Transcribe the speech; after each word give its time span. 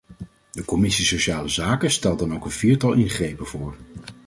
De 0.51 0.65
commissie 0.65 1.05
sociale 1.05 1.47
zaken 1.47 1.91
stelt 1.91 2.19
dan 2.19 2.33
ook 2.33 2.45
een 2.45 2.51
viertal 2.51 2.93
ingrepen 2.93 3.45
voor. 3.45 3.75